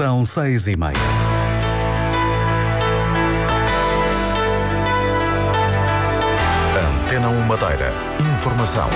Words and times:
São 0.00 0.24
seis 0.24 0.66
e 0.66 0.74
meia. 0.78 0.94
Antena 7.04 7.28
1 7.28 7.40
Madeira. 7.42 7.92
Informação. 8.34 8.88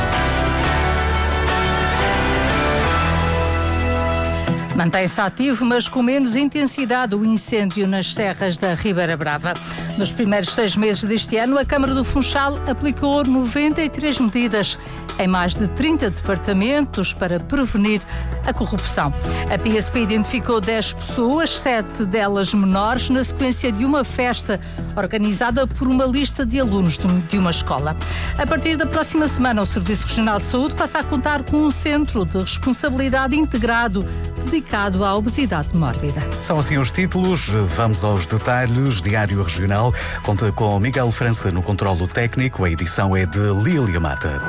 Mantém-se 4.74 5.20
ativo, 5.20 5.66
mas 5.66 5.86
com 5.86 6.02
menos 6.02 6.36
intensidade, 6.36 7.14
o 7.14 7.22
incêndio 7.22 7.86
nas 7.86 8.14
serras 8.14 8.56
da 8.56 8.72
Ribeira 8.72 9.14
Brava. 9.14 9.52
Nos 9.98 10.10
primeiros 10.10 10.54
seis 10.54 10.74
meses 10.74 11.04
deste 11.04 11.36
ano, 11.36 11.58
a 11.58 11.66
Câmara 11.66 11.94
do 11.94 12.02
Funchal 12.02 12.58
aplicou 12.66 13.24
93 13.24 14.20
medidas 14.20 14.78
em 15.18 15.28
mais 15.28 15.54
de 15.54 15.68
30 15.68 16.08
departamentos 16.10 17.12
para 17.12 17.38
prevenir 17.38 18.00
a 18.46 18.52
corrupção. 18.52 19.12
A 19.52 19.58
PSP 19.58 20.00
identificou 20.00 20.60
10 20.60 20.92
pessoas, 20.94 21.60
sete 21.60 22.04
delas 22.04 22.52
menores, 22.54 23.08
na 23.08 23.22
sequência 23.24 23.70
de 23.72 23.84
uma 23.84 24.04
festa 24.04 24.60
organizada 24.96 25.66
por 25.66 25.88
uma 25.88 26.04
lista 26.04 26.44
de 26.44 26.60
alunos 26.60 26.98
de 27.28 27.38
uma 27.38 27.50
escola. 27.50 27.96
A 28.38 28.46
partir 28.46 28.76
da 28.76 28.86
próxima 28.86 29.26
semana, 29.26 29.62
o 29.62 29.66
Serviço 29.66 30.06
Regional 30.06 30.38
de 30.38 30.44
Saúde 30.44 30.74
passa 30.74 31.00
a 31.00 31.04
contar 31.04 31.42
com 31.42 31.58
um 31.58 31.70
centro 31.70 32.24
de 32.24 32.38
responsabilidade 32.38 33.36
integrado 33.36 34.04
dedicado 34.44 35.04
à 35.04 35.16
obesidade 35.16 35.74
mórbida. 35.76 36.20
São 36.40 36.58
assim 36.58 36.78
os 36.78 36.90
títulos. 36.90 37.48
Vamos 37.48 38.04
aos 38.04 38.26
detalhes. 38.26 39.00
Diário 39.00 39.42
Regional 39.42 39.92
conta 40.22 40.52
com 40.52 40.78
Miguel 40.78 41.10
França 41.10 41.50
no 41.50 41.62
controlo 41.62 42.06
técnico. 42.06 42.64
A 42.64 42.70
edição 42.70 43.16
é 43.16 43.26
de 43.26 43.38
Lília 43.38 44.00
Mata. 44.00 44.42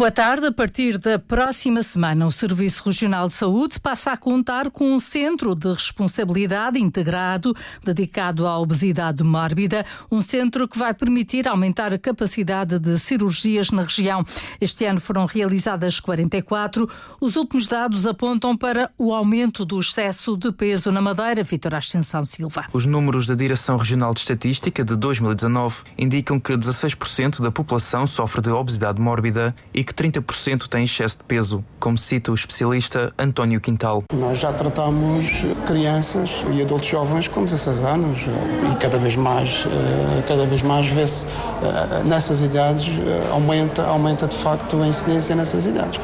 Boa 0.00 0.10
tarde. 0.10 0.46
A 0.46 0.52
partir 0.52 0.96
da 0.96 1.18
próxima 1.18 1.82
semana, 1.82 2.26
o 2.26 2.32
Serviço 2.32 2.82
Regional 2.86 3.28
de 3.28 3.34
Saúde 3.34 3.78
passa 3.78 4.12
a 4.12 4.16
contar 4.16 4.70
com 4.70 4.94
um 4.94 4.98
centro 4.98 5.54
de 5.54 5.70
responsabilidade 5.70 6.80
integrado 6.80 7.54
dedicado 7.84 8.46
à 8.46 8.58
obesidade 8.58 9.22
mórbida, 9.22 9.84
um 10.10 10.22
centro 10.22 10.66
que 10.66 10.78
vai 10.78 10.94
permitir 10.94 11.46
aumentar 11.46 11.92
a 11.92 11.98
capacidade 11.98 12.78
de 12.78 12.98
cirurgias 12.98 13.70
na 13.70 13.82
região. 13.82 14.24
Este 14.58 14.86
ano 14.86 14.98
foram 15.02 15.26
realizadas 15.26 16.00
44. 16.00 16.88
Os 17.20 17.36
últimos 17.36 17.66
dados 17.66 18.06
apontam 18.06 18.56
para 18.56 18.90
o 18.96 19.12
aumento 19.12 19.66
do 19.66 19.78
excesso 19.78 20.34
de 20.34 20.50
peso 20.50 20.90
na 20.90 21.02
Madeira. 21.02 21.42
Vitor 21.42 21.74
Ascensão 21.74 22.24
Silva. 22.24 22.64
Os 22.72 22.86
números 22.86 23.26
da 23.26 23.34
Direção 23.34 23.76
Regional 23.76 24.14
de 24.14 24.20
Estatística 24.20 24.82
de 24.82 24.96
2019 24.96 25.82
indicam 25.98 26.40
que 26.40 26.54
16% 26.54 27.42
da 27.42 27.52
população 27.52 28.06
sofre 28.06 28.40
de 28.40 28.48
obesidade 28.48 28.98
mórbida 28.98 29.54
e 29.74 29.84
que 29.89 29.89
30% 29.94 30.68
têm 30.68 30.84
excesso 30.84 31.18
de 31.18 31.24
peso, 31.24 31.64
como 31.78 31.96
cita 31.98 32.30
o 32.30 32.34
especialista 32.34 33.12
António 33.18 33.60
Quintal. 33.60 34.02
Nós 34.12 34.38
já 34.38 34.52
tratamos 34.52 35.44
crianças 35.66 36.44
e 36.52 36.62
adultos 36.62 36.88
jovens 36.88 37.28
com 37.28 37.44
16 37.44 37.82
anos 37.82 38.20
e 38.20 38.76
cada 38.80 38.98
vez 38.98 39.16
mais, 39.16 39.66
eh, 39.66 40.22
cada 40.26 40.46
vez 40.46 40.62
mais 40.62 40.86
vê-se 40.86 41.26
eh, 41.26 42.02
nessas 42.04 42.40
idades 42.40 42.88
eh, 42.98 43.28
aumenta, 43.30 43.82
aumenta 43.84 44.26
de 44.26 44.36
facto 44.36 44.80
a 44.82 44.86
incidência 44.86 45.34
nessas 45.34 45.64
idades 45.64 46.00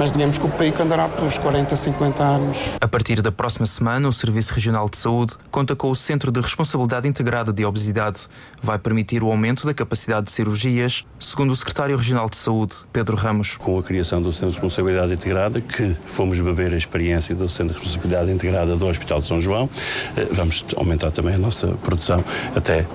mas 0.00 0.12
digamos 0.12 0.38
que 0.38 0.46
o 0.46 0.48
pico 0.48 0.82
andará 0.82 1.10
pelos 1.10 1.36
40, 1.36 1.76
50 1.76 2.22
anos. 2.22 2.58
A 2.80 2.88
partir 2.88 3.20
da 3.20 3.30
próxima 3.30 3.66
semana, 3.66 4.08
o 4.08 4.12
Serviço 4.12 4.54
Regional 4.54 4.88
de 4.88 4.96
Saúde 4.96 5.34
conta 5.50 5.76
com 5.76 5.90
o 5.90 5.94
Centro 5.94 6.32
de 6.32 6.40
Responsabilidade 6.40 7.06
Integrada 7.06 7.52
de 7.52 7.66
Obesidade. 7.66 8.26
Vai 8.62 8.78
permitir 8.78 9.22
o 9.22 9.30
aumento 9.30 9.66
da 9.66 9.74
capacidade 9.74 10.26
de 10.26 10.32
cirurgias, 10.32 11.04
segundo 11.18 11.50
o 11.50 11.54
Secretário 11.54 11.98
Regional 11.98 12.30
de 12.30 12.36
Saúde, 12.36 12.76
Pedro 12.90 13.14
Ramos. 13.20 13.56
Com 13.58 13.78
a 13.78 13.82
criação 13.82 14.22
do 14.22 14.32
Centro 14.32 14.48
de 14.48 14.54
Responsabilidade 14.54 15.12
Integrada, 15.12 15.60
que 15.60 15.94
fomos 16.06 16.40
beber 16.40 16.72
a 16.72 16.76
experiência 16.76 17.34
do 17.34 17.50
Centro 17.50 17.74
de 17.74 17.80
Responsabilidade 17.80 18.32
Integrada 18.32 18.76
do 18.76 18.86
Hospital 18.86 19.20
de 19.20 19.26
São 19.26 19.38
João, 19.38 19.68
eh, 20.16 20.26
vamos 20.32 20.64
aumentar 20.74 21.10
também 21.10 21.34
a 21.34 21.38
nossa 21.38 21.68
produção 21.68 22.24
até 22.56 22.86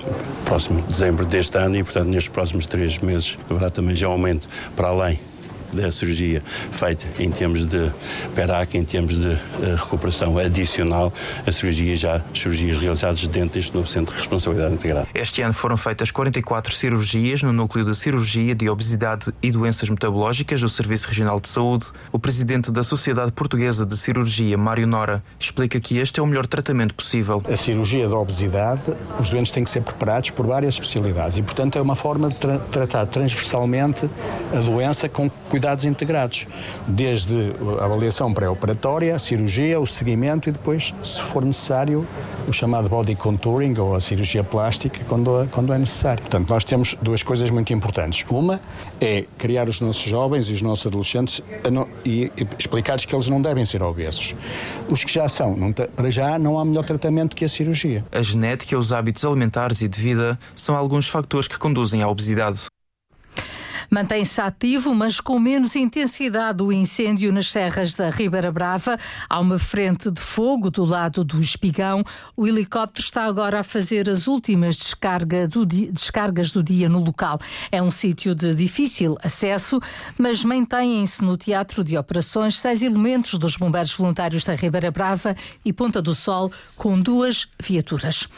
próximo 0.44 0.82
dezembro 0.82 1.24
deste 1.24 1.56
ano 1.56 1.76
e, 1.76 1.84
portanto, 1.84 2.08
nestes 2.08 2.28
próximos 2.28 2.66
três 2.66 2.98
meses 2.98 3.38
haverá 3.48 3.70
também 3.70 3.94
já 3.94 4.08
aumento 4.08 4.48
para 4.74 4.88
além 4.88 5.20
da 5.72 5.92
cirurgia 5.92 6.42
feita 6.44 7.06
em 7.22 7.30
termos 7.30 7.64
de 7.64 7.90
PERAC, 8.34 8.76
em 8.76 8.84
termos 8.84 9.18
de 9.18 9.28
uh, 9.28 9.38
recuperação 9.76 10.38
adicional, 10.38 11.12
a 11.46 11.52
cirurgia 11.52 11.94
já, 11.94 12.20
cirurgias 12.34 12.78
realizadas 12.78 13.26
dentro 13.28 13.54
deste 13.54 13.74
novo 13.74 13.86
Centro 13.86 14.12
de 14.12 14.18
Responsabilidade 14.18 14.74
Integrada. 14.74 15.05
Este 15.18 15.40
ano 15.40 15.54
foram 15.54 15.78
feitas 15.78 16.10
44 16.10 16.74
cirurgias 16.74 17.42
no 17.42 17.50
núcleo 17.50 17.82
de 17.86 17.94
cirurgia 17.94 18.54
de 18.54 18.68
obesidade 18.68 19.32
e 19.42 19.50
doenças 19.50 19.88
metabológicas 19.88 20.60
do 20.60 20.68
Serviço 20.68 21.08
Regional 21.08 21.40
de 21.40 21.48
Saúde. 21.48 21.86
O 22.12 22.18
presidente 22.18 22.70
da 22.70 22.82
Sociedade 22.82 23.32
Portuguesa 23.32 23.86
de 23.86 23.96
Cirurgia, 23.96 24.58
Mário 24.58 24.86
Nora, 24.86 25.24
explica 25.40 25.80
que 25.80 25.96
este 25.96 26.20
é 26.20 26.22
o 26.22 26.26
melhor 26.26 26.46
tratamento 26.46 26.94
possível. 26.94 27.42
A 27.50 27.56
cirurgia 27.56 28.06
da 28.06 28.18
obesidade, 28.18 28.82
os 29.18 29.30
doentes 29.30 29.52
têm 29.52 29.64
que 29.64 29.70
ser 29.70 29.80
preparados 29.80 30.28
por 30.28 30.46
várias 30.46 30.74
especialidades 30.74 31.38
e, 31.38 31.42
portanto, 31.42 31.78
é 31.78 31.80
uma 31.80 31.96
forma 31.96 32.28
de 32.28 32.36
tra 32.36 32.58
tratar 32.58 33.06
transversalmente 33.06 34.06
a 34.52 34.60
doença 34.60 35.08
com 35.08 35.30
cuidados 35.48 35.86
integrados, 35.86 36.46
desde 36.86 37.54
a 37.80 37.86
avaliação 37.86 38.34
pré-operatória, 38.34 39.16
a 39.16 39.18
cirurgia, 39.18 39.80
o 39.80 39.86
seguimento 39.86 40.50
e 40.50 40.52
depois, 40.52 40.92
se 41.02 41.22
for 41.22 41.42
necessário, 41.42 42.06
o 42.46 42.52
chamado 42.52 42.88
body 42.88 43.14
contouring 43.14 43.78
ou 43.78 43.94
a 43.94 44.00
cirurgia 44.00 44.44
plástica 44.44 45.00
quando, 45.08 45.48
quando 45.50 45.72
é 45.72 45.78
necessário. 45.78 46.22
Portanto, 46.22 46.48
nós 46.48 46.64
temos 46.64 46.96
duas 47.00 47.22
coisas 47.22 47.50
muito 47.50 47.72
importantes. 47.72 48.24
Uma 48.28 48.60
é 49.00 49.24
criar 49.38 49.68
os 49.68 49.80
nossos 49.80 50.02
jovens 50.02 50.48
e 50.48 50.52
os 50.52 50.62
nossos 50.62 50.86
adolescentes 50.86 51.42
e, 52.04 52.30
e 52.36 52.46
explicar-lhes 52.58 53.04
que 53.04 53.14
eles 53.14 53.28
não 53.28 53.40
devem 53.40 53.64
ser 53.64 53.82
obesos. 53.82 54.34
Os 54.88 55.04
que 55.04 55.12
já 55.12 55.28
são, 55.28 55.56
não, 55.56 55.72
para 55.72 56.10
já, 56.10 56.38
não 56.38 56.58
há 56.58 56.64
melhor 56.64 56.84
tratamento 56.84 57.34
que 57.34 57.44
a 57.44 57.48
cirurgia. 57.48 58.04
A 58.12 58.22
genética, 58.22 58.78
os 58.78 58.92
hábitos 58.92 59.24
alimentares 59.24 59.82
e 59.82 59.88
de 59.88 60.00
vida 60.00 60.38
são 60.54 60.76
alguns 60.76 61.08
fatores 61.08 61.48
que 61.48 61.58
conduzem 61.58 62.02
à 62.02 62.08
obesidade. 62.08 62.66
Mantém-se 63.90 64.40
ativo, 64.40 64.94
mas 64.94 65.20
com 65.20 65.38
menos 65.38 65.76
intensidade, 65.76 66.62
o 66.62 66.72
incêndio 66.72 67.32
nas 67.32 67.50
serras 67.50 67.94
da 67.94 68.10
Ribeira 68.10 68.50
Brava. 68.50 68.98
Há 69.28 69.40
uma 69.40 69.58
frente 69.58 70.10
de 70.10 70.20
fogo 70.20 70.70
do 70.70 70.84
lado 70.84 71.24
do 71.24 71.40
espigão. 71.40 72.02
O 72.36 72.46
helicóptero 72.46 73.04
está 73.04 73.24
agora 73.24 73.60
a 73.60 73.62
fazer 73.62 74.08
as 74.08 74.26
últimas 74.26 74.76
descarga 74.76 75.46
do 75.46 75.64
dia, 75.64 75.92
descargas 75.92 76.52
do 76.52 76.62
dia 76.62 76.88
no 76.88 77.02
local. 77.02 77.38
É 77.70 77.82
um 77.82 77.90
sítio 77.90 78.34
de 78.34 78.54
difícil 78.54 79.16
acesso, 79.22 79.80
mas 80.18 80.44
mantêm-se 80.44 81.22
no 81.24 81.36
Teatro 81.36 81.84
de 81.84 81.96
Operações 81.96 82.58
seis 82.58 82.82
elementos 82.82 83.38
dos 83.38 83.56
Bombeiros 83.56 83.94
Voluntários 83.94 84.44
da 84.44 84.54
Ribeira 84.54 84.90
Brava 84.90 85.36
e 85.64 85.72
Ponta 85.72 86.02
do 86.02 86.14
Sol, 86.14 86.52
com 86.76 87.00
duas 87.00 87.48
viaturas. 87.60 88.28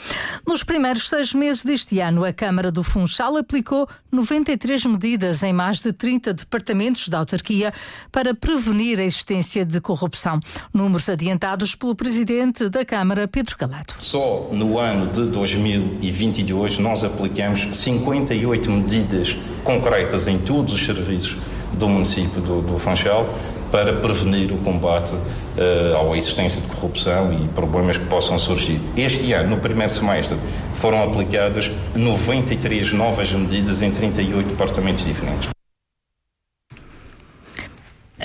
Nos 0.46 0.62
primeiros 0.62 1.08
seis 1.08 1.32
meses 1.32 1.62
deste 1.62 2.00
ano, 2.00 2.24
a 2.24 2.32
Câmara 2.32 2.70
do 2.70 2.82
Funchal 2.82 3.36
aplicou 3.36 3.88
93 4.10 4.86
medidas 4.86 5.37
em 5.42 5.52
mais 5.52 5.80
de 5.80 5.92
30 5.92 6.34
departamentos 6.34 7.08
da 7.08 7.18
autarquia 7.18 7.72
para 8.10 8.34
prevenir 8.34 8.98
a 8.98 9.04
existência 9.04 9.64
de 9.64 9.80
corrupção. 9.80 10.40
Números 10.72 11.08
adiantados 11.08 11.74
pelo 11.74 11.94
presidente 11.94 12.68
da 12.68 12.84
Câmara, 12.84 13.28
Pedro 13.28 13.56
Calado. 13.56 13.94
Só 13.98 14.48
no 14.52 14.78
ano 14.78 15.12
de 15.12 15.24
2022 15.26 16.78
nós 16.78 17.04
aplicamos 17.04 17.68
58 17.76 18.70
medidas 18.70 19.36
concretas 19.64 20.26
em 20.26 20.38
todos 20.38 20.72
os 20.72 20.84
serviços 20.84 21.36
do 21.72 21.88
município 21.88 22.40
do, 22.40 22.62
do 22.62 22.78
Funchal 22.78 23.28
para 23.70 23.92
prevenir 23.94 24.52
o 24.52 24.58
combate 24.58 25.12
uh, 25.14 26.12
à 26.12 26.16
existência 26.16 26.60
de 26.60 26.68
corrupção 26.68 27.32
e 27.32 27.48
problemas 27.48 27.98
que 27.98 28.06
possam 28.06 28.38
surgir. 28.38 28.80
Este 28.96 29.32
ano, 29.32 29.50
no 29.50 29.56
primeiro 29.58 29.92
semestre, 29.92 30.36
foram 30.74 31.02
aplicadas 31.02 31.70
93 31.94 32.92
novas 32.92 33.32
medidas 33.32 33.82
em 33.82 33.90
38 33.90 34.48
departamentos 34.48 35.04
diferentes. 35.04 35.57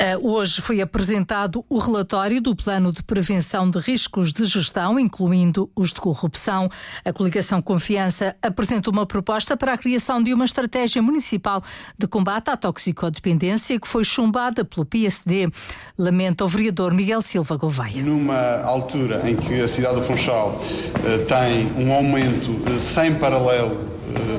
Uh, 0.03 0.33
hoje 0.33 0.59
foi 0.59 0.81
apresentado 0.81 1.63
o 1.69 1.77
relatório 1.77 2.41
do 2.41 2.53
Plano 2.53 2.91
de 2.91 3.01
Prevenção 3.01 3.71
de 3.71 3.79
Riscos 3.79 4.33
de 4.33 4.45
Gestão, 4.45 4.99
incluindo 4.99 5.71
os 5.73 5.93
de 5.93 6.01
corrupção. 6.01 6.69
A 7.05 7.13
coligação 7.13 7.61
Confiança 7.61 8.35
apresenta 8.41 8.89
uma 8.89 9.05
proposta 9.05 9.55
para 9.55 9.71
a 9.71 9.77
criação 9.77 10.21
de 10.21 10.33
uma 10.33 10.43
estratégia 10.43 11.01
municipal 11.01 11.63
de 11.97 12.05
combate 12.05 12.49
à 12.49 12.57
toxicodependência 12.57 13.79
que 13.79 13.87
foi 13.87 14.03
chumbada 14.03 14.65
pelo 14.65 14.85
PSD. 14.85 15.49
Lamenta 15.97 16.43
o 16.43 16.49
vereador 16.49 16.93
Miguel 16.93 17.21
Silva 17.21 17.55
Gouveia. 17.55 18.03
Numa 18.03 18.61
altura 18.61 19.21
em 19.29 19.37
que 19.37 19.61
a 19.61 19.69
cidade 19.69 19.95
do 19.95 20.01
Funchal 20.01 20.49
uh, 20.49 21.25
tem 21.25 21.71
um 21.81 21.93
aumento 21.93 22.51
uh, 22.51 22.77
sem 22.77 23.15
paralelo 23.15 23.93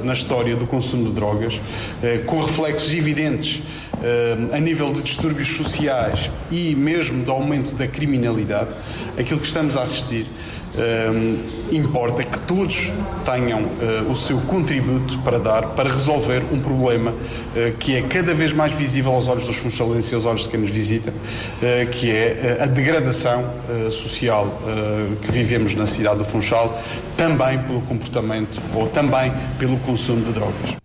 na 0.05 0.13
história 0.13 0.55
do 0.55 0.67
consumo 0.67 1.07
de 1.07 1.13
drogas, 1.13 1.61
com 2.27 2.45
reflexos 2.45 2.93
evidentes 2.93 3.61
a 4.53 4.59
nível 4.59 4.93
de 4.93 5.03
distúrbios 5.03 5.49
sociais 5.49 6.31
e 6.51 6.75
mesmo 6.75 7.25
do 7.25 7.31
aumento 7.31 7.75
da 7.75 7.87
criminalidade, 7.87 8.71
aquilo 9.19 9.41
que 9.41 9.47
estamos 9.47 9.77
a 9.77 9.83
assistir 9.83 10.27
importa 11.71 12.23
que 12.25 12.39
todos 12.41 12.91
tenham 13.25 13.61
uh, 13.61 14.11
o 14.11 14.15
seu 14.15 14.39
contributo 14.41 15.19
para 15.19 15.39
dar, 15.39 15.63
para 15.69 15.91
resolver 15.91 16.43
um 16.53 16.61
problema 16.61 17.13
uh, 17.13 17.77
que 17.79 17.97
é 17.97 18.03
cada 18.03 18.35
vez 18.35 18.53
mais 18.53 18.73
visível 18.73 19.13
aos 19.13 19.29
olhos 19.29 19.47
dos 19.47 19.57
funcionários 19.57 20.11
e 20.11 20.15
aos 20.15 20.25
olhos 20.25 20.43
de 20.43 20.49
quem 20.49 20.61
nos 20.61 20.71
visita, 20.71 21.11
uh, 21.11 21.91
que 21.91 22.11
é 22.11 22.59
a 22.61 22.67
degradação 22.67 23.45
social 23.91 24.59
que 25.23 25.31
vivemos 25.31 25.75
na 25.75 25.87
cidade 25.87 26.19
do 26.19 26.25
Funchal, 26.25 26.83
também 27.17 27.59
pelo 27.59 27.81
comportamento 27.83 28.61
ou 28.75 28.89
também 28.89 29.33
pelo 29.59 29.77
consumo 29.79 30.25
de 30.25 30.33
drogas. 30.33 30.84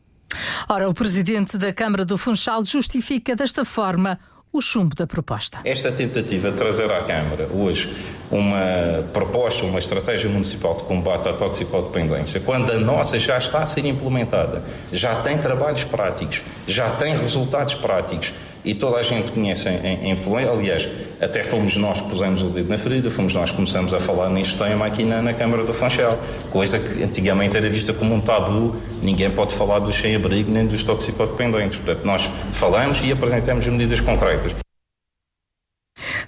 Ora, 0.71 0.87
o 0.87 0.93
presidente 0.93 1.57
da 1.57 1.73
Câmara 1.73 2.05
do 2.05 2.15
Funchal 2.15 2.63
justifica 2.63 3.35
desta 3.35 3.65
forma 3.65 4.19
o 4.53 4.61
chumbo 4.61 4.93
da 4.93 5.07
proposta. 5.07 5.61
Esta 5.65 5.91
tentativa 5.91 6.51
de 6.51 6.57
trazer 6.57 6.91
à 6.91 7.01
Câmara 7.01 7.47
hoje 7.51 7.91
uma 8.29 9.03
proposta, 9.11 9.65
uma 9.65 9.79
estratégia 9.79 10.29
municipal 10.29 10.75
de 10.75 10.83
combate 10.83 11.27
à 11.27 11.33
toxicodependência, 11.33 12.39
quando 12.41 12.71
a 12.71 12.79
nossa 12.79 13.17
já 13.17 13.39
está 13.39 13.63
a 13.63 13.65
ser 13.65 13.83
implementada, 13.83 14.63
já 14.91 15.15
tem 15.23 15.39
trabalhos 15.39 15.83
práticos, 15.85 16.43
já 16.67 16.91
tem 16.91 17.17
resultados 17.17 17.73
práticos 17.73 18.31
e 18.63 18.73
toda 18.73 18.97
a 18.97 19.03
gente 19.03 19.31
conhece 19.31 19.69
em, 19.69 20.11
em 20.11 20.17
aliás, 20.49 20.87
até 21.21 21.43
fomos 21.43 21.75
nós 21.77 22.01
que 22.01 22.09
pusemos 22.09 22.41
o 22.41 22.49
dedo 22.49 22.69
na 22.69 22.77
ferida, 22.77 23.09
fomos 23.09 23.33
nós 23.33 23.49
que 23.49 23.55
começamos 23.55 23.93
a 23.93 23.99
falar 23.99 24.29
neste 24.29 24.57
tema 24.57 24.85
aqui 24.85 25.03
na, 25.03 25.21
na 25.21 25.33
Câmara 25.33 25.63
do 25.63 25.73
Funchal, 25.73 26.17
coisa 26.49 26.79
que 26.79 27.03
antigamente 27.03 27.55
era 27.55 27.69
vista 27.69 27.93
como 27.93 28.13
um 28.13 28.21
tabu, 28.21 28.75
ninguém 29.01 29.29
pode 29.29 29.53
falar 29.53 29.79
dos 29.79 29.95
sem-abrigo 29.95 30.51
nem 30.51 30.65
dos 30.65 30.83
toxicodependentes, 30.83 31.77
portanto 31.77 32.05
nós 32.05 32.29
falamos 32.53 33.01
e 33.03 33.11
apresentamos 33.11 33.65
medidas 33.67 33.99
concretas. 33.99 34.68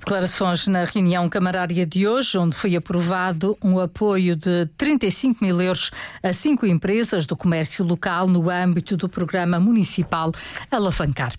Declarações 0.02 0.66
na 0.66 0.84
reunião 0.84 1.30
camarária 1.30 1.86
de 1.86 2.08
hoje, 2.08 2.36
onde 2.36 2.56
foi 2.56 2.76
aprovado 2.76 3.56
um 3.64 3.80
apoio 3.80 4.36
de 4.36 4.66
35 4.76 5.46
mil 5.46 5.62
euros 5.62 5.92
a 6.24 6.34
cinco 6.34 6.66
empresas 6.66 7.28
do 7.28 7.38
comércio 7.38 7.86
local 7.86 8.28
no 8.28 8.50
âmbito 8.50 8.98
do 8.98 9.08
programa 9.08 9.60
municipal 9.60 10.32
Alavancar. 10.72 11.34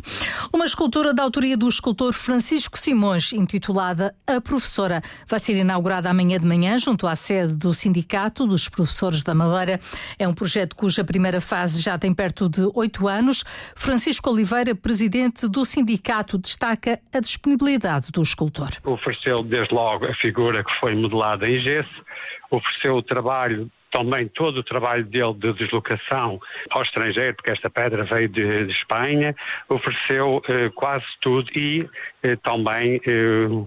Uma 0.52 0.64
escultura 0.64 1.12
da 1.12 1.24
autoria 1.24 1.56
do 1.56 1.68
escultor 1.68 2.12
Francisco 2.12 2.78
Simões, 2.78 3.32
intitulada 3.32 4.14
A 4.24 4.40
Professora, 4.40 5.02
vai 5.26 5.40
ser 5.40 5.56
inaugurada 5.56 6.08
amanhã 6.08 6.38
de 6.38 6.46
manhã 6.46 6.78
junto 6.78 7.08
à 7.08 7.16
sede 7.16 7.54
do 7.54 7.74
Sindicato 7.74 8.46
dos 8.46 8.68
Professores 8.68 9.24
da 9.24 9.34
Madeira. 9.34 9.80
É 10.16 10.26
um 10.26 10.32
projeto 10.32 10.76
cuja 10.76 11.02
primeira 11.02 11.40
fase 11.40 11.82
já 11.82 11.98
tem 11.98 12.14
perto 12.14 12.48
de 12.48 12.62
oito 12.74 13.08
anos. 13.08 13.42
Francisco 13.74 14.30
Oliveira, 14.30 14.72
presidente 14.72 15.48
do 15.48 15.64
sindicato, 15.64 16.38
destaca 16.38 17.00
a 17.12 17.18
disponibilidade 17.18 18.12
do 18.12 18.22
escultor 18.22 18.51
Ofereceu 18.84 19.36
desde 19.42 19.74
logo 19.74 20.06
a 20.06 20.14
figura 20.14 20.62
que 20.62 20.74
foi 20.80 20.94
modelada 20.94 21.48
em 21.48 21.60
gesso, 21.60 22.04
ofereceu 22.50 22.96
o 22.96 23.02
trabalho 23.02 23.70
também 23.90 24.26
todo 24.26 24.58
o 24.58 24.62
trabalho 24.62 25.04
dele 25.04 25.34
de 25.34 25.52
deslocação 25.52 26.40
ao 26.70 26.82
estrangeiro, 26.82 27.36
porque 27.36 27.50
esta 27.50 27.68
pedra 27.68 28.04
veio 28.04 28.28
de, 28.28 28.64
de 28.64 28.72
Espanha, 28.72 29.36
ofereceu 29.68 30.42
eh, 30.48 30.70
quase 30.74 31.04
tudo 31.20 31.50
e 31.54 31.86
eh, 32.22 32.36
também 32.36 33.00
eh, 33.06 33.66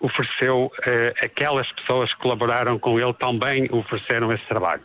ofereceu 0.00 0.70
eh, 0.84 1.14
aquelas 1.24 1.70
pessoas 1.72 2.12
que 2.12 2.20
colaboraram 2.20 2.76
com 2.78 2.98
ele 2.98 3.14
também 3.14 3.68
ofereceram 3.70 4.32
esse 4.32 4.44
trabalho. 4.46 4.82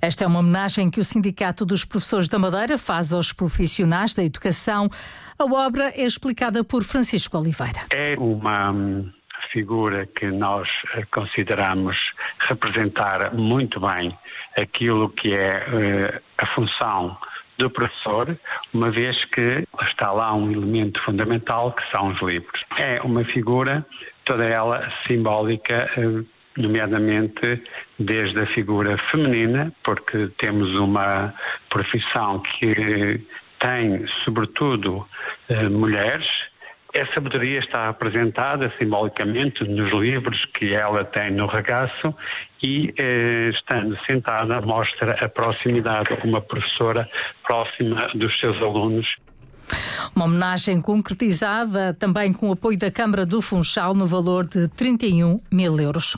Esta 0.00 0.24
é 0.24 0.26
uma 0.26 0.40
homenagem 0.40 0.90
que 0.90 1.00
o 1.00 1.04
Sindicato 1.04 1.64
dos 1.64 1.84
Professores 1.84 2.28
da 2.28 2.38
Madeira 2.38 2.76
faz 2.78 3.12
aos 3.12 3.32
profissionais 3.32 4.14
da 4.14 4.22
educação. 4.22 4.88
A 5.38 5.44
obra 5.44 5.92
é 5.94 6.02
explicada 6.02 6.62
por 6.64 6.82
Francisco 6.82 7.38
Oliveira. 7.38 7.80
É 7.90 8.16
uma 8.18 8.70
hum, 8.70 9.10
figura 9.52 10.06
que 10.06 10.26
nós 10.26 10.68
eh, 10.94 11.04
consideramos 11.10 11.96
representar 12.40 13.34
muito 13.34 13.80
bem 13.80 14.16
aquilo 14.56 15.08
que 15.08 15.32
é 15.34 15.50
uh, 15.50 16.22
a 16.38 16.46
função 16.46 17.16
do 17.58 17.70
professor, 17.70 18.36
uma 18.72 18.90
vez 18.90 19.24
que 19.26 19.66
está 19.82 20.12
lá 20.12 20.34
um 20.34 20.50
elemento 20.50 21.02
fundamental 21.02 21.72
que 21.72 21.90
são 21.90 22.08
os 22.08 22.20
livros. 22.20 22.60
É 22.76 23.00
uma 23.02 23.24
figura, 23.24 23.84
toda 24.24 24.44
ela 24.44 24.92
simbólica, 25.06 25.90
uh, 25.96 26.35
nomeadamente 26.56 27.62
desde 27.98 28.40
a 28.40 28.46
figura 28.46 28.96
feminina, 29.10 29.72
porque 29.84 30.28
temos 30.38 30.74
uma 30.74 31.32
profissão 31.68 32.40
que 32.40 33.20
tem, 33.58 34.06
sobretudo, 34.24 35.06
eh, 35.48 35.68
mulheres. 35.68 36.26
Essa 36.92 37.14
sabedoria 37.14 37.58
está 37.58 37.88
apresentada 37.88 38.72
simbolicamente 38.78 39.64
nos 39.64 39.92
livros 39.92 40.44
que 40.46 40.72
ela 40.72 41.04
tem 41.04 41.30
no 41.30 41.46
regaço 41.46 42.14
e, 42.62 42.94
eh, 42.96 43.50
estando 43.52 43.98
sentada, 44.06 44.60
mostra 44.62 45.12
a 45.12 45.28
proximidade 45.28 46.16
uma 46.24 46.40
professora 46.40 47.08
próxima 47.42 48.08
dos 48.14 48.38
seus 48.38 48.56
alunos. 48.58 49.16
Uma 50.14 50.24
homenagem 50.24 50.80
concretizada 50.80 51.94
também 51.98 52.32
com 52.32 52.48
o 52.48 52.52
apoio 52.52 52.78
da 52.78 52.90
Câmara 52.90 53.26
do 53.26 53.42
Funchal 53.42 53.94
no 53.94 54.06
valor 54.06 54.46
de 54.46 54.68
31 54.68 55.40
mil 55.50 55.78
euros. 55.78 56.16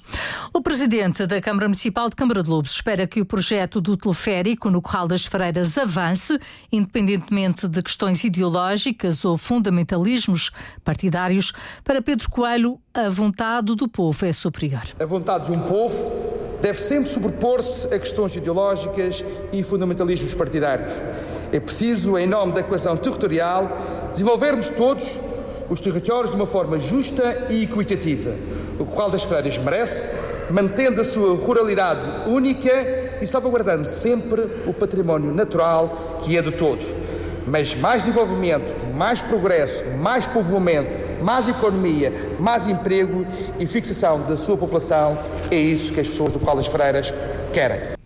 O 0.52 0.60
presidente 0.60 1.26
da 1.26 1.40
Câmara 1.40 1.66
Municipal 1.66 2.08
de 2.08 2.16
Câmara 2.16 2.42
de 2.42 2.48
Lobos 2.48 2.72
espera 2.72 3.06
que 3.06 3.20
o 3.20 3.26
projeto 3.26 3.80
do 3.80 3.96
teleférico 3.96 4.70
no 4.70 4.80
Corral 4.80 5.08
das 5.08 5.24
Freiras 5.24 5.76
avance, 5.76 6.38
independentemente 6.70 7.66
de 7.66 7.82
questões 7.82 8.22
ideológicas 8.24 9.24
ou 9.24 9.36
fundamentalismos 9.36 10.50
partidários. 10.84 11.52
Para 11.82 12.02
Pedro 12.02 12.30
Coelho, 12.30 12.80
a 12.94 13.08
vontade 13.08 13.74
do 13.74 13.88
povo 13.88 14.24
é 14.24 14.32
superior. 14.32 14.82
A 15.00 15.06
vontade 15.06 15.50
de 15.50 15.52
um 15.52 15.60
povo 15.60 16.27
deve 16.60 16.80
sempre 16.80 17.10
sobrepor-se 17.10 17.92
a 17.94 17.98
questões 17.98 18.34
ideológicas 18.36 19.24
e 19.52 19.62
fundamentalismos 19.62 20.34
partidários. 20.34 21.02
É 21.52 21.60
preciso, 21.60 22.18
em 22.18 22.26
nome 22.26 22.52
da 22.52 22.62
coesão 22.62 22.96
territorial, 22.96 23.78
desenvolvermos 24.12 24.70
todos 24.70 25.20
os 25.70 25.80
territórios 25.80 26.30
de 26.30 26.36
uma 26.36 26.46
forma 26.46 26.78
justa 26.78 27.46
e 27.48 27.64
equitativa, 27.64 28.34
o 28.78 28.86
qual 28.86 29.10
das 29.10 29.22
Freiras 29.22 29.58
merece, 29.58 30.08
mantendo 30.50 31.00
a 31.00 31.04
sua 31.04 31.36
ruralidade 31.36 32.28
única 32.30 33.18
e 33.20 33.26
salvaguardando 33.26 33.86
sempre 33.86 34.42
o 34.66 34.72
património 34.72 35.32
natural 35.32 36.18
que 36.20 36.36
é 36.36 36.42
de 36.42 36.52
todos. 36.52 36.94
Mas 37.46 37.74
mais 37.74 38.04
desenvolvimento, 38.04 38.74
mais 38.94 39.22
progresso, 39.22 39.84
mais 39.98 40.26
povoamento, 40.26 40.96
mais 41.22 41.48
economia, 41.48 42.36
mais 42.38 42.66
emprego 42.66 43.26
e 43.58 43.66
fixação 43.66 44.22
da 44.22 44.36
sua 44.36 44.56
população 44.56 45.18
é 45.50 45.56
isso 45.56 45.92
que 45.92 46.00
as 46.00 46.08
pessoas 46.08 46.32
do 46.32 46.38
das 46.38 46.66
Freiras 46.66 47.12
querem. 47.52 47.97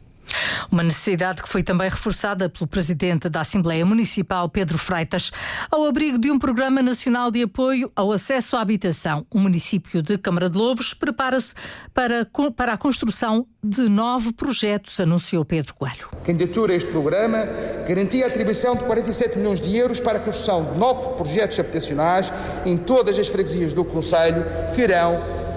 Uma 0.73 0.83
necessidade 0.83 1.43
que 1.43 1.49
foi 1.51 1.63
também 1.63 1.87
reforçada 1.87 2.49
pelo 2.49 2.67
presidente 2.67 3.29
da 3.29 3.43
Assembleia 3.43 3.85
Municipal, 3.85 4.49
Pedro 4.49 4.79
Freitas, 4.79 5.31
ao 5.71 5.85
abrigo 5.85 6.19
de 6.19 6.31
um 6.31 6.39
Programa 6.39 6.81
Nacional 6.81 7.31
de 7.31 7.43
Apoio 7.43 7.93
ao 7.95 8.11
Acesso 8.11 8.57
à 8.57 8.63
Habitação. 8.63 9.27
O 9.31 9.39
município 9.39 10.01
de 10.01 10.17
Câmara 10.17 10.49
de 10.49 10.57
Lobos 10.57 10.95
prepara-se 10.95 11.53
para, 11.93 12.27
para 12.57 12.73
a 12.73 12.79
construção 12.79 13.47
de 13.63 13.83
nove 13.83 14.33
projetos, 14.33 14.99
anunciou 14.99 15.45
Pedro 15.45 15.75
Coelho. 15.75 16.09
Candidatura 16.25 16.73
a 16.73 16.77
este 16.77 16.91
programa 16.91 17.47
garantia 17.87 18.25
a 18.25 18.29
atribuição 18.29 18.75
de 18.75 18.83
47 18.85 19.39
milhões 19.39 19.61
de 19.61 19.77
euros 19.77 20.01
para 20.01 20.19
a 20.19 20.21
construção 20.23 20.73
de 20.73 20.79
nove 20.79 21.17
projetos 21.17 21.61
habitacionais 21.61 22.33
em 22.65 22.79
todas 22.79 23.19
as 23.19 23.29
freguesias 23.29 23.75
do 23.75 23.85
Conselho, 23.85 24.43
que 24.75 24.81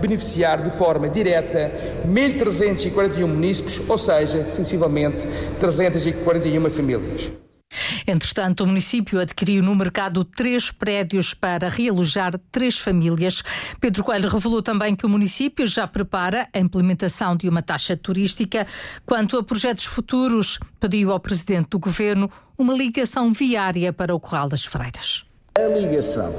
beneficiar 0.08 0.62
de 0.62 0.70
forma 0.70 1.10
direta 1.10 1.72
1.341 2.08 3.26
munícipes, 3.26 3.90
ou 3.90 3.98
seja, 3.98 4.48
sensivelmente 4.48 5.28
341 5.60 6.70
famílias. 6.70 7.32
Entretanto, 8.08 8.64
o 8.64 8.68
município 8.68 9.20
adquiriu 9.20 9.62
no 9.64 9.76
mercado 9.76 10.24
três 10.24 10.72
prédios 10.72 11.34
para 11.34 11.68
realojar 11.68 12.40
três 12.52 12.78
famílias. 12.78 13.44
Pedro 13.82 14.04
Coelho 14.04 14.30
revelou 14.30 14.62
também 14.62 14.96
que 14.96 15.06
o 15.06 15.10
município 15.10 15.68
já 15.68 15.88
prepara 15.88 16.48
a 16.54 16.60
implementação 16.60 17.36
de 17.36 17.50
uma 17.50 17.62
taxa 17.62 17.98
turística. 17.98 18.66
Quanto 19.06 19.38
a 19.38 19.44
projetos 19.44 19.86
futuros, 19.86 20.60
pediu 20.80 21.12
ao 21.12 21.20
presidente 21.20 21.70
do 21.70 21.80
governo 21.80 22.30
uma 22.58 22.74
ligação 22.74 23.34
viária 23.34 23.92
para 23.92 24.16
o 24.16 24.20
Corral 24.20 24.48
das 24.48 24.66
Freiras. 24.66 25.26
A 25.58 25.70
ligação 25.70 26.34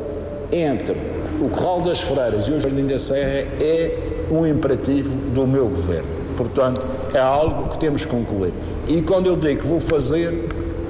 entre 0.52 0.94
o 1.40 1.49
Corral 1.49 1.80
das 1.80 2.02
Freiras 2.02 2.49
e 2.49 2.50
o 2.50 2.61
Jardim 2.61 2.85
da 2.85 2.99
Serra 2.99 3.49
é 3.62 4.26
um 4.30 4.46
imperativo 4.46 5.08
do 5.08 5.46
meu 5.46 5.70
governo. 5.70 6.06
Portanto, 6.37 6.82
é 7.14 7.18
algo 7.18 7.70
que 7.70 7.78
temos 7.78 8.04
que 8.04 8.11
concluir. 8.11 8.52
E 8.87 9.00
quando 9.00 9.26
eu 9.26 9.35
digo 9.35 9.62
que 9.62 9.66
vou 9.66 9.80
fazer, 9.80 10.46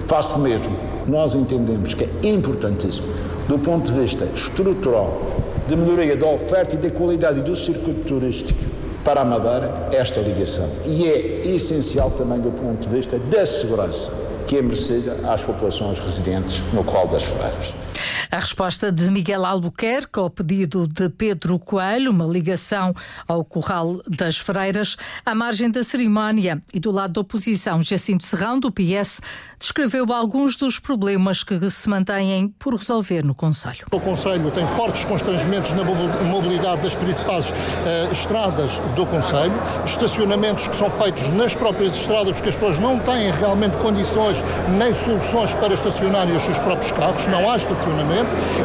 faço 0.09 0.40
mesmo. 0.40 0.76
Nós 1.06 1.37
entendemos 1.37 1.95
que 1.95 2.02
é 2.02 2.28
importantíssimo, 2.28 3.06
do 3.47 3.61
ponto 3.61 3.92
de 3.92 4.00
vista 4.00 4.25
estrutural, 4.35 5.23
de 5.68 5.76
melhoria 5.76 6.16
da 6.16 6.26
oferta 6.26 6.75
e 6.75 6.78
da 6.78 6.90
qualidade 6.90 7.42
do 7.42 7.54
circuito 7.54 8.00
turístico 8.09 8.59
para 9.04 9.21
a 9.21 9.25
Madeira, 9.25 9.88
esta 9.92 10.21
ligação. 10.21 10.68
E 10.85 11.06
é 11.06 11.47
essencial 11.47 12.11
também 12.11 12.40
do 12.40 12.50
ponto 12.50 12.88
de 12.88 12.97
vista 12.97 13.21
da 13.21 13.47
segurança 13.47 14.11
que 14.49 14.59
é 14.59 14.62
merecida 14.62 15.16
às 15.28 15.42
populações 15.42 16.00
residentes 16.00 16.61
no 16.73 16.83
Corral 16.83 17.06
das 17.06 17.23
Freiras. 17.23 17.86
A 18.30 18.38
resposta 18.38 18.90
de 18.90 19.09
Miguel 19.11 19.45
Albuquerque 19.45 20.18
ao 20.18 20.28
pedido 20.28 20.88
de 20.88 21.09
Pedro 21.09 21.59
Coelho, 21.59 22.11
uma 22.11 22.26
ligação 22.26 22.92
ao 23.28 23.45
Corral 23.45 24.00
das 24.09 24.38
Freiras, 24.38 24.97
à 25.25 25.35
margem 25.35 25.71
da 25.71 25.85
cerimónia 25.85 26.61
e 26.75 26.80
do 26.80 26.90
lado 26.90 27.12
da 27.12 27.21
oposição, 27.21 27.80
Jacinto 27.80 28.25
Serrão, 28.25 28.59
do 28.59 28.73
PS, 28.73 29.21
descreveu 29.59 30.12
alguns 30.12 30.56
dos 30.56 30.78
problemas 30.80 31.45
que 31.45 31.71
se 31.71 31.88
mantêm 31.88 32.49
por 32.59 32.75
resolver 32.75 33.25
no 33.25 33.35
Conselho. 33.35 33.87
O 33.92 34.00
Conselho 34.00 34.50
tem 34.50 34.66
fortes 34.68 35.04
constrangimentos 35.04 35.73
na 35.73 35.85
mobilidade 35.85 36.83
das 36.83 36.97
principais 36.97 37.50
uh, 37.50 38.12
estradas 38.12 38.78
do 38.97 39.06
Conselho, 39.06 39.52
estacionamentos 39.85 40.66
que 40.66 40.76
são 40.76 40.90
feitos 40.90 41.28
nas 41.30 41.54
próprias 41.54 41.97
estradas 41.97 42.35
porque 42.35 42.49
as 42.49 42.56
pessoas 42.56 42.78
não 42.78 42.99
têm 42.99 43.30
realmente 43.30 43.76
condições 43.76 44.42
nem 44.76 44.92
soluções 44.92 45.54
para 45.54 45.75
estacionarem 45.75 46.35
os 46.35 46.42
seus 46.42 46.59
próprios 46.59 46.90
carros, 46.92 47.26
não 47.28 47.50
há 47.50 47.56
estacionamento 47.56 48.16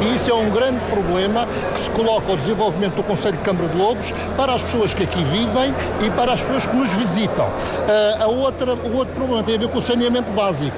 e 0.01 0.15
isso 0.15 0.29
é 0.29 0.34
um 0.34 0.50
grande 0.50 0.79
problema 0.89 1.46
que 1.74 1.79
se 1.79 1.89
coloca 1.91 2.31
ao 2.31 2.38
desenvolvimento 2.38 2.96
do 2.96 3.03
Conselho 3.03 3.38
de 3.38 3.43
Câmara 3.43 3.67
de 3.67 3.77
Lobos 3.77 4.12
para 4.36 4.53
as 4.53 4.63
pessoas 4.63 4.93
que 4.93 5.03
aqui 5.03 5.24
vivem 5.24 5.74
e 6.05 6.10
para 6.12 6.34
as 6.34 6.41
pessoas 6.41 6.65
que 6.65 6.75
nos 6.75 6.91
visitam. 6.93 7.48
Uh, 7.48 8.24
a 8.24 8.27
outra, 8.27 8.74
o 8.74 8.96
outro 8.96 9.13
problema 9.13 9.43
tem 9.43 9.55
a 9.55 9.60
ver 9.60 9.70
com 9.70 9.79
o 9.79 9.81
saneamento 9.81 10.31
básico. 10.31 10.77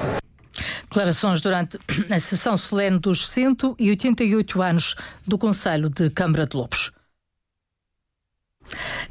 Declarações 0.83 1.41
durante 1.41 1.79
a 2.09 2.19
sessão 2.19 2.55
solene 2.55 2.99
dos 2.99 3.27
188 3.27 4.61
anos 4.61 4.95
do 5.25 5.37
Conselho 5.37 5.89
de 5.89 6.09
Câmara 6.11 6.45
de 6.45 6.55
Lobos. 6.55 6.91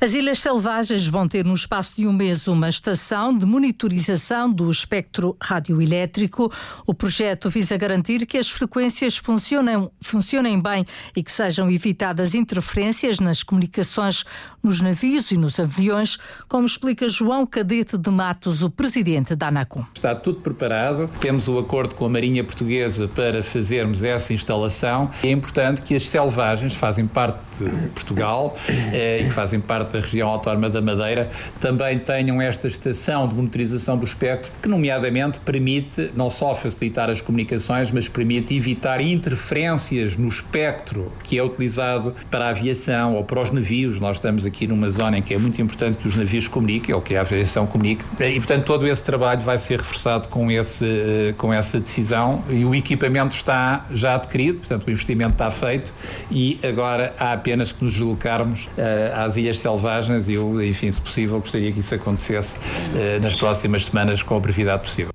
As 0.01 0.15
Ilhas 0.15 0.41
Selvagens 0.41 1.07
vão 1.07 1.29
ter 1.29 1.45
no 1.45 1.55
espaço 1.55 1.95
de 1.97 2.07
um 2.07 2.13
mês 2.13 2.49
uma 2.49 2.69
estação 2.69 3.37
de 3.37 3.47
monitorização 3.47 4.53
do 4.53 4.71
espectro 4.71 5.37
radioelétrico. 5.41 6.53
O 6.87 6.93
projeto 6.93 7.49
visa 7.49 7.77
garantir 7.77 8.27
que 8.27 8.39
as 8.39 8.51
frequências 8.51 9.17
funcionem, 9.17 9.89
funcionem 10.01 10.61
bem 10.61 10.85
e 11.15 11.23
que 11.23 11.31
sejam 11.31 11.71
evitadas 11.71 12.35
interferências 12.35 13.21
nas 13.21 13.43
comunicações 13.43 14.25
nos 14.63 14.81
navios 14.81 15.33
e 15.33 15.37
nos 15.37 15.59
aviões, 15.59 16.19
como 16.49 16.67
explica 16.67 17.09
João 17.09 17.45
Cadete 17.45 17.99
de 17.99 18.11
Matos, 18.11 18.63
o 18.63 18.71
presidente 18.71 19.35
da 19.35 19.49
ANACOM. 19.49 19.85
Está 19.95 20.15
tudo 20.15 20.41
preparado, 20.41 21.11
temos 21.21 21.49
o 21.49 21.59
acordo 21.59 21.95
com 21.95 22.07
a 22.07 22.09
Marinha 22.09 22.45
Portuguesa 22.45 23.09
para 23.09 23.43
fazermos 23.43 24.05
essa 24.05 24.33
instalação. 24.33 25.11
É 25.23 25.31
importante 25.31 25.83
que 25.83 25.95
as 25.95 26.09
selvagens 26.09 26.77
fazem 26.77 27.07
parte 27.07 27.41
de 27.59 27.89
Portugal 27.89 28.57
eh, 28.69 29.21
e 29.23 29.25
que 29.25 29.33
fazem 29.43 29.61
parte 29.61 29.95
da 29.95 30.01
região 30.01 30.29
autónoma 30.29 30.71
da 30.71 30.81
Madeira 30.81 31.29
também 31.61 31.99
tenham 31.99 32.41
esta 32.41 32.69
estação 32.69 33.27
de 33.27 33.35
monitorização 33.35 33.97
do 33.97 34.05
espectro 34.05 34.53
que, 34.63 34.69
nomeadamente, 34.69 35.41
permite 35.41 36.13
não 36.15 36.31
só 36.31 36.55
facilitar 36.55 37.11
as 37.11 37.21
comunicações, 37.21 37.91
mas 37.91 38.09
permite 38.09 38.57
evitar 38.57 39.01
interferências 39.01 40.17
no 40.17 40.29
espectro 40.29 41.13
que 41.25 41.37
é 41.37 41.43
utilizado 41.43 42.15
para 42.31 42.47
a 42.47 42.49
aviação 42.51 43.17
ou 43.17 43.25
para 43.25 43.41
os 43.41 43.51
navios. 43.51 43.99
Nós 43.99 44.19
estamos 44.19 44.47
aqui 44.47 44.69
numa 44.69 44.89
zona 44.91 45.19
em 45.19 45.23
que 45.23 45.35
é 45.35 45.39
muito 45.39 45.61
importante 45.61 45.99
que 45.99 46.07
os 46.07 46.15
navios 46.15 46.47
comuniquem 46.47 46.95
ou 46.95 47.01
que 47.01 47.17
a 47.17 47.23
aviação 47.23 47.67
comunique 47.67 48.05
e, 48.21 48.37
portanto, 48.37 48.65
todo 48.65 48.87
esse 48.87 49.03
trabalho 49.03 49.41
vai 49.41 49.59
ser 49.59 49.81
reforçado 49.81 50.29
com, 50.29 50.51
esse, 50.53 50.85
eh, 50.85 51.35
com 51.37 51.53
essa 51.53 51.81
decisão 51.81 52.45
e 52.49 52.65
o 52.65 52.75
equipamento 52.75 53.35
está 53.35 53.87
já 53.93 54.15
adquirido, 54.15 54.59
portanto, 54.59 54.87
o 54.87 54.91
investimento 54.91 55.33
está 55.33 55.51
feito 55.51 55.93
e 56.31 56.61
agora 56.63 57.13
há 57.19 57.33
apenas 57.33 57.73
que 57.73 57.83
nos 57.83 57.95
deslocarmos 57.95 58.67
uh, 58.67 59.25
às 59.25 59.32
Ilhas 59.37 59.59
Selvagens 59.59 60.29
e 60.29 60.35
eu, 60.35 60.63
enfim, 60.63 60.91
se 60.91 61.01
possível, 61.01 61.39
gostaria 61.41 61.73
que 61.73 61.81
isso 61.81 61.95
acontecesse 61.95 62.57
uh, 62.57 63.21
nas 63.23 63.35
próximas 63.35 63.87
semanas 63.87 64.23
com 64.23 64.37
a 64.37 64.41
brevidade 64.41 64.83
possível. 64.83 65.13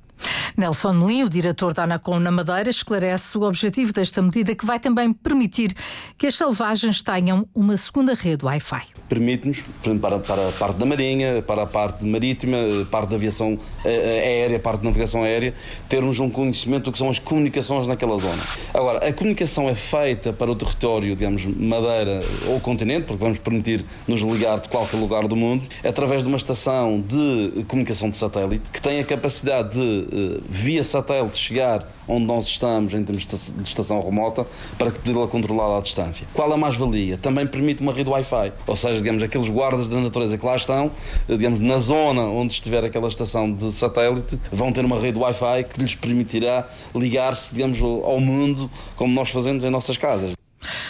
Nelson 0.57 0.93
Melim, 0.93 1.23
o 1.23 1.29
diretor 1.29 1.71
da 1.71 1.83
Anacom 1.83 2.19
na 2.19 2.31
Madeira, 2.31 2.71
esclarece 2.71 3.37
o 3.37 3.43
objetivo 3.43 3.93
desta 3.93 4.23
medida 4.23 4.55
que 4.55 4.65
vai 4.65 4.79
também 4.79 5.13
permitir 5.13 5.71
que 6.17 6.25
as 6.25 6.33
selvagens 6.33 6.99
tenham 6.99 7.47
uma 7.53 7.77
segunda 7.77 8.15
rede 8.15 8.43
Wi-Fi. 8.43 8.81
Permite-nos, 9.07 9.63
para, 10.01 10.17
para 10.17 10.49
a 10.49 10.51
parte 10.53 10.77
da 10.77 10.85
marinha, 10.85 11.43
para 11.43 11.61
a 11.61 11.67
parte 11.67 12.03
marítima, 12.07 12.57
parte 12.89 13.09
da 13.09 13.15
aviação 13.17 13.59
eh, 13.85 13.89
eh, 13.89 14.27
aérea, 14.27 14.59
parte 14.59 14.79
da 14.79 14.85
navegação 14.85 15.23
aérea, 15.23 15.53
termos 15.87 16.19
um 16.19 16.27
conhecimento 16.27 16.85
do 16.85 16.91
que 16.91 16.97
são 16.97 17.09
as 17.09 17.19
comunicações 17.19 17.85
naquela 17.85 18.17
zona. 18.17 18.41
Agora, 18.73 19.07
a 19.07 19.13
comunicação 19.13 19.69
é 19.69 19.75
feita 19.75 20.33
para 20.33 20.49
o 20.49 20.55
território, 20.55 21.15
digamos, 21.15 21.45
Madeira 21.45 22.19
ou 22.47 22.59
continente, 22.59 23.05
porque 23.05 23.23
vamos 23.23 23.37
permitir 23.37 23.85
nos 24.07 24.21
ligar 24.21 24.59
de 24.59 24.69
qualquer 24.69 24.97
lugar 24.97 25.27
do 25.27 25.35
mundo, 25.35 25.67
através 25.83 26.23
de 26.23 26.27
uma 26.27 26.37
estação 26.37 26.99
de 26.99 27.63
comunicação 27.65 28.09
de 28.09 28.17
satélite 28.17 28.71
que 28.71 28.81
tem 28.81 28.99
a 28.99 29.03
capacidade 29.03 29.75
de 29.75 30.07
eh, 30.11 30.47
via 30.48 30.84
satélite 30.84 31.38
chegar 31.38 31.88
onde 32.08 32.25
nós 32.25 32.48
estamos 32.48 32.94
em 32.94 33.04
termos 33.04 33.25
de 33.25 33.68
estação 33.68 34.01
remota 34.01 34.48
para 34.77 34.92
poder 34.92 35.27
controlar 35.27 35.77
à 35.77 35.82
distância. 35.82 36.25
Qual 36.34 36.51
a 36.51 36.58
mais-valia? 36.58 37.18
Também 37.18 37.46
permite 37.46 37.82
uma 37.82 37.94
rede 37.94 38.10
Wi-Fi, 38.10 38.54
ou 38.66 38.75
seja, 38.75 38.96
digamos, 38.96 39.22
aqueles 39.22 39.50
guardas 39.50 39.88
da 39.88 39.98
natureza 39.98 40.38
que 40.38 40.46
lá 40.46 40.56
estão, 40.56 40.89
digamos, 41.27 41.60
na 41.60 41.80
zona 41.80 42.22
onde 42.22 42.54
estiver 42.54 42.84
aquela 42.86 43.10
estação 43.10 43.51
de 43.51 43.72
satélite, 43.72 44.39
vão 44.51 44.72
ter 44.72 44.86
uma 44.86 45.00
rede 45.00 45.18
Wi-Fi 45.18 45.66
que 45.66 45.82
lhes 45.82 45.96
permitirá 45.96 46.68
ligar-se, 46.96 47.54
digamos, 47.54 47.82
ao 47.82 48.20
mundo 48.20 48.72
como 48.96 49.13
nós 49.13 49.30
fazemos 49.30 49.66
em 49.66 49.70
nossas 49.70 49.98
casas. 49.98 50.34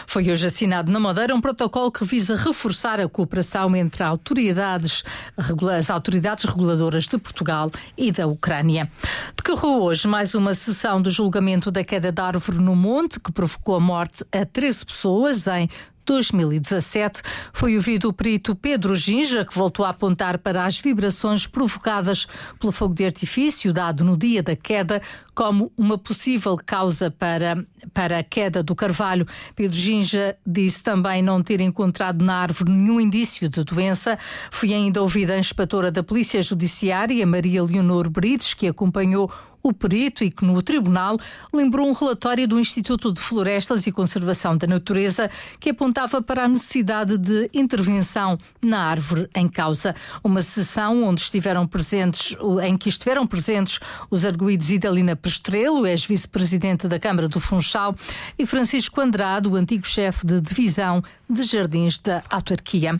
Foi 0.09 0.31
hoje 0.31 0.47
assinado 0.47 0.89
na 0.89 1.01
Madeira 1.01 1.35
um 1.35 1.41
protocolo 1.41 1.91
que 1.91 2.05
visa 2.05 2.37
reforçar 2.37 2.97
a 2.97 3.09
cooperação 3.09 3.75
entre 3.75 4.01
autoridades, 4.01 5.03
as 5.37 5.89
autoridades 5.89 6.45
reguladoras 6.45 7.03
de 7.03 7.17
Portugal 7.17 7.69
e 7.97 8.09
da 8.09 8.25
Ucrânia. 8.25 8.89
Decorreu 9.35 9.83
hoje 9.83 10.07
mais 10.07 10.33
uma 10.33 10.53
sessão 10.53 11.01
do 11.01 11.09
julgamento 11.09 11.69
da 11.69 11.83
queda 11.83 12.09
de 12.09 12.21
árvore 12.21 12.57
no 12.57 12.73
Monte, 12.73 13.19
que 13.19 13.33
provocou 13.33 13.75
a 13.75 13.81
morte 13.81 14.23
a 14.31 14.45
13 14.45 14.85
pessoas 14.85 15.45
em 15.45 15.69
2017, 16.07 17.21
foi 17.51 17.75
ouvido 17.75 18.07
o 18.07 18.13
perito 18.13 18.55
Pedro 18.55 18.95
Ginja, 18.95 19.43
que 19.43 19.53
voltou 19.53 19.85
a 19.85 19.89
apontar 19.89 20.37
para 20.37 20.65
as 20.65 20.79
vibrações 20.79 21.45
provocadas 21.45 22.25
pelo 22.59 22.71
fogo 22.71 22.95
de 22.95 23.05
artifício 23.05 23.73
dado 23.73 24.03
no 24.03 24.17
dia 24.17 24.41
da 24.41 24.55
queda 24.55 25.01
como 25.35 25.71
uma 25.77 25.97
possível 25.97 26.57
causa 26.65 27.11
para, 27.11 27.63
para 27.93 28.19
a 28.19 28.23
queda 28.23 28.63
do 28.63 28.73
carvalho. 28.73 29.27
Pedro 29.55 29.77
Ginja 29.77 30.35
disse 30.45 30.81
também 30.81 31.21
não 31.21 31.43
ter 31.43 31.59
encontrado 31.59 32.23
na 32.23 32.37
árvore 32.37 32.71
nenhum 32.71 32.99
indício 32.99 33.47
de 33.47 33.63
doença. 33.63 34.17
Foi 34.49 34.73
ainda 34.73 35.01
ouvida 35.01 35.33
a 35.33 35.37
inspetora 35.37 35.91
da 35.91 36.01
Polícia 36.01 36.41
Judiciária, 36.41 37.27
Maria 37.27 37.61
Leonor 37.61 38.09
Brites, 38.09 38.53
que 38.53 38.67
acompanhou 38.67 39.31
o 39.67 39.73
perito 39.73 40.23
e 40.23 40.31
que 40.31 40.45
no 40.45 40.61
tribunal 40.61 41.17
lembrou 41.53 41.87
um 41.87 41.93
relatório 41.93 42.47
do 42.47 42.59
Instituto 42.59 43.11
de 43.11 43.19
Florestas 43.19 43.85
e 43.85 43.91
Conservação 43.91 44.55
da 44.55 44.67
Natureza 44.67 45.29
que 45.59 45.71
apontava 45.71 46.21
para 46.21 46.45
a 46.45 46.47
necessidade 46.47 47.17
de 47.17 47.49
intervenção 47.53 48.37
na 48.63 48.81
árvore 48.81 49.29
em 49.35 49.47
causa. 49.47 49.95
Uma 50.23 50.41
sessão 50.41 51.03
onde 51.03 51.21
estiveram 51.21 51.67
presentes, 51.67 52.35
em 52.63 52.77
que 52.77 52.89
estiveram 52.89 53.27
presentes 53.27 53.79
os 54.09 54.25
arguídos 54.25 54.71
Idalina 54.71 55.15
Pestrelo, 55.15 55.85
ex-vice-presidente 55.85 56.87
da 56.87 56.99
Câmara 56.99 57.27
do 57.27 57.39
Funchal, 57.39 57.95
e 58.37 58.45
Francisco 58.45 59.01
Andrade, 59.01 59.47
o 59.47 59.55
antigo 59.55 59.85
chefe 59.85 60.25
de 60.25 60.39
divisão 60.39 61.03
de 61.29 61.43
jardins 61.43 61.99
da 61.99 62.23
autarquia. 62.29 62.99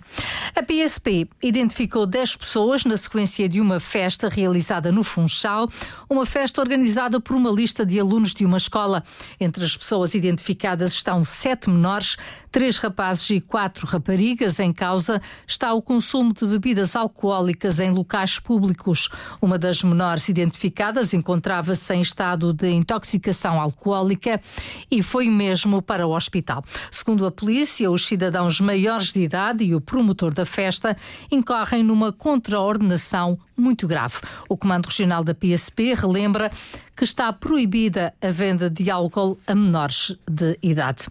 A 0.56 0.64
PSP 0.64 1.28
identificou 1.42 2.06
10 2.06 2.36
pessoas 2.36 2.84
na 2.84 2.98
sequência 2.98 3.48
de 3.48 3.62
uma 3.62 3.80
festa 3.80 4.28
realizada 4.28 4.92
no 4.92 5.04
Funchal, 5.04 5.70
uma 6.10 6.26
festa 6.26 6.62
organizada 6.62 7.20
por 7.20 7.36
uma 7.36 7.50
lista 7.50 7.86
de 7.86 8.00
alunos 8.00 8.34
de 8.34 8.46
uma 8.46 8.58
escola. 8.58 9.04
Entre 9.40 9.64
as 9.64 9.78
pessoas 9.78 10.14
identificadas 10.14 10.94
estão 10.94 11.24
sete 11.24 11.70
menores, 11.70 12.18
três 12.52 12.78
rapazes 12.78 13.30
e 13.30 13.42
quatro 13.42 13.86
raparigas. 13.86 14.60
Em 14.60 14.74
causa 14.74 15.22
está 15.46 15.74
o 15.74 15.82
consumo 15.82 16.34
de 16.34 16.46
bebidas 16.48 16.96
alcoólicas 16.96 17.80
em 17.80 17.92
locais 17.92 18.40
públicos. 18.40 19.10
Uma 19.42 19.58
das 19.58 19.84
menores 19.84 20.28
identificadas 20.28 21.14
encontrava-se 21.14 21.94
em 21.94 22.02
estado 22.02 22.52
de 22.54 22.70
intoxicação 22.70 23.62
alcoólica 23.62 24.42
e 24.90 25.04
foi 25.04 25.30
mesmo 25.30 25.82
para 25.82 26.08
o 26.08 26.16
hospital. 26.16 26.64
Segundo 26.90 27.26
a 27.26 27.32
polícia, 27.32 27.92
os 27.92 28.06
cidadãos 28.18 28.60
maiores 28.60 29.14
de 29.14 29.22
idade 29.22 29.64
e 29.64 29.76
o 29.76 29.80
promotor 29.80 30.34
da 30.34 30.44
festa 30.44 30.98
incorrem 31.32 31.84
numa 31.84 32.12
contraordenação 32.12 33.38
muito 33.56 33.88
grave. 33.88 34.16
O 34.50 34.58
Comando 34.58 34.88
Regional 34.88 35.24
da 35.24 35.36
PSP 35.36 35.94
relembra 35.94 36.52
que 36.98 37.04
está 37.04 37.32
proibida 37.32 38.12
a 38.20 38.32
venda 38.32 38.72
de 38.72 38.90
álcool 38.90 39.38
a 39.46 39.54
menores 39.54 40.18
de 40.28 40.58
idade. 40.64 41.06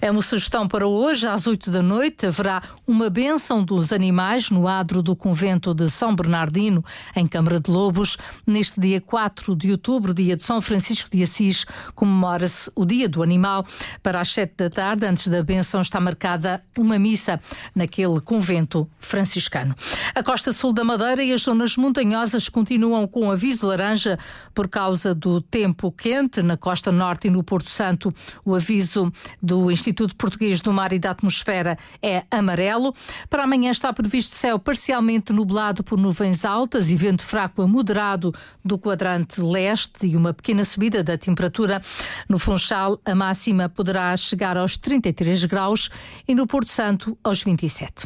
É 0.00 0.08
uma 0.08 0.22
sugestão 0.22 0.68
para 0.68 0.86
hoje, 0.86 1.26
às 1.26 1.48
8 1.48 1.68
da 1.68 1.82
noite, 1.82 2.26
haverá 2.26 2.62
uma 2.86 3.10
benção 3.10 3.64
dos 3.64 3.92
animais 3.92 4.50
no 4.50 4.68
adro 4.68 5.02
do 5.02 5.16
convento 5.16 5.74
de 5.74 5.90
São 5.90 6.14
Bernardino, 6.14 6.84
em 7.16 7.26
Câmara 7.26 7.58
de 7.58 7.68
Lobos. 7.72 8.16
Neste 8.46 8.80
dia 8.80 9.00
4 9.00 9.56
de 9.56 9.72
outubro, 9.72 10.14
dia 10.14 10.36
de 10.36 10.44
São 10.44 10.62
Francisco 10.62 11.10
de 11.10 11.24
Assis, 11.24 11.66
comemora-se 11.96 12.70
o 12.76 12.84
Dia 12.84 13.08
do 13.08 13.20
Animal. 13.20 13.66
Para 14.00 14.20
as 14.20 14.32
7 14.32 14.54
da 14.56 14.70
tarde, 14.70 15.06
antes 15.06 15.26
da 15.26 15.42
benção, 15.42 15.80
está 15.80 16.00
marcada 16.00 16.62
uma 16.78 17.00
missa 17.00 17.40
naquele 17.74 18.20
convento 18.20 18.88
franciscano. 19.00 19.74
A 20.14 20.22
costa 20.22 20.52
sul 20.52 20.72
da 20.72 20.84
Madeira 20.84 21.24
e 21.24 21.32
as 21.32 21.42
zonas 21.42 21.76
montanhosas 21.76 22.48
continuam 22.48 23.08
com 23.08 23.28
aviso 23.28 23.66
laranja 23.66 24.16
por 24.54 24.68
causa 24.68 25.12
do 25.12 25.31
do 25.32 25.40
tempo 25.40 25.90
quente 25.90 26.42
na 26.42 26.58
costa 26.58 26.92
norte 26.92 27.28
e 27.28 27.30
no 27.30 27.42
Porto 27.42 27.70
Santo. 27.70 28.12
O 28.44 28.54
aviso 28.54 29.10
do 29.40 29.70
Instituto 29.70 30.14
Português 30.14 30.60
do 30.60 30.72
Mar 30.72 30.92
e 30.92 30.98
da 30.98 31.10
Atmosfera 31.10 31.78
é 32.02 32.24
amarelo. 32.30 32.94
Para 33.30 33.44
amanhã 33.44 33.70
está 33.70 33.90
previsto 33.92 34.34
céu 34.34 34.58
parcialmente 34.58 35.32
nublado 35.32 35.82
por 35.82 35.98
nuvens 35.98 36.44
altas 36.44 36.90
e 36.90 36.96
vento 36.96 37.24
fraco 37.24 37.62
a 37.62 37.66
moderado 37.66 38.34
do 38.62 38.78
quadrante 38.78 39.40
leste 39.40 40.06
e 40.06 40.16
uma 40.16 40.34
pequena 40.34 40.64
subida 40.64 41.02
da 41.02 41.16
temperatura. 41.16 41.80
No 42.28 42.38
Funchal, 42.38 43.00
a 43.04 43.14
máxima 43.14 43.68
poderá 43.68 44.14
chegar 44.16 44.58
aos 44.58 44.76
33 44.76 45.46
graus 45.46 45.88
e 46.28 46.34
no 46.34 46.46
Porto 46.46 46.70
Santo 46.70 47.16
aos 47.24 47.42
27. 47.42 48.04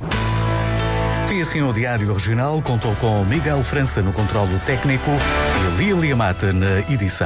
Foi 1.26 1.40
assim 1.40 1.60
o 1.60 1.72
Diário 1.72 2.12
Regional, 2.12 2.62
contou 2.62 2.94
com 2.96 3.24
Miguel 3.24 3.60
França 3.62 4.00
no 4.00 4.12
controlo 4.12 4.60
técnico 4.60 5.10
e 5.80 5.92
Lília 5.92 6.16
Mata 6.16 6.52
na 6.52 6.80
edição. 6.90 7.24